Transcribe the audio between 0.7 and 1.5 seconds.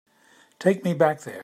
me back there.